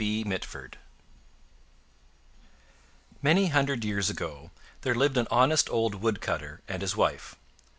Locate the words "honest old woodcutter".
5.29-6.61